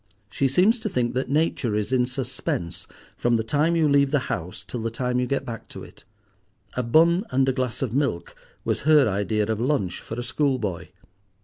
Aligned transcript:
She 0.31 0.47
seems 0.47 0.79
to 0.79 0.89
think 0.89 1.13
that 1.13 1.29
nature 1.29 1.75
is 1.75 1.93
in 1.93 2.07
suspense 2.07 2.87
from 3.15 3.35
the 3.35 3.43
time 3.43 3.75
you 3.75 3.87
leave 3.87 4.09
the 4.09 4.31
house 4.33 4.65
till 4.67 4.81
the 4.81 4.89
time 4.89 5.19
you 5.19 5.27
get 5.27 5.45
back 5.45 5.67
to 5.67 5.83
it. 5.83 6.05
A 6.73 6.81
bun 6.81 7.23
and 7.29 7.47
a 7.47 7.53
glass 7.53 7.83
of 7.83 7.93
milk 7.93 8.33
was 8.65 8.81
her 8.81 9.07
idea 9.07 9.43
of 9.43 9.59
lunch 9.61 9.99
for 9.99 10.15
a 10.19 10.23
school 10.23 10.57
boy. 10.57 10.89